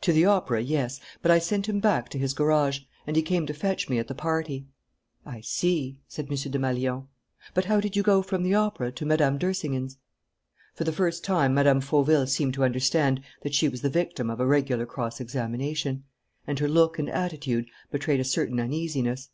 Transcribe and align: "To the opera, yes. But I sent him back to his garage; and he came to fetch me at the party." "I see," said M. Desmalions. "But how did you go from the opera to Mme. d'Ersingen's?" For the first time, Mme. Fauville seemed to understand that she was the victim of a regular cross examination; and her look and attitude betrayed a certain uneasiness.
"To 0.00 0.12
the 0.12 0.24
opera, 0.24 0.60
yes. 0.60 0.98
But 1.22 1.30
I 1.30 1.38
sent 1.38 1.68
him 1.68 1.78
back 1.78 2.08
to 2.08 2.18
his 2.18 2.34
garage; 2.34 2.80
and 3.06 3.14
he 3.14 3.22
came 3.22 3.46
to 3.46 3.54
fetch 3.54 3.88
me 3.88 4.00
at 4.00 4.08
the 4.08 4.12
party." 4.16 4.66
"I 5.24 5.40
see," 5.40 6.00
said 6.08 6.24
M. 6.24 6.32
Desmalions. 6.36 7.04
"But 7.54 7.66
how 7.66 7.78
did 7.80 7.94
you 7.94 8.02
go 8.02 8.20
from 8.20 8.42
the 8.42 8.56
opera 8.56 8.90
to 8.90 9.06
Mme. 9.06 9.36
d'Ersingen's?" 9.38 9.98
For 10.74 10.82
the 10.82 10.90
first 10.90 11.22
time, 11.22 11.54
Mme. 11.54 11.78
Fauville 11.78 12.26
seemed 12.26 12.54
to 12.54 12.64
understand 12.64 13.22
that 13.42 13.54
she 13.54 13.68
was 13.68 13.82
the 13.82 13.88
victim 13.88 14.30
of 14.30 14.40
a 14.40 14.46
regular 14.48 14.84
cross 14.84 15.20
examination; 15.20 16.02
and 16.44 16.58
her 16.58 16.66
look 16.66 16.98
and 16.98 17.08
attitude 17.08 17.66
betrayed 17.92 18.18
a 18.18 18.24
certain 18.24 18.58
uneasiness. 18.58 19.28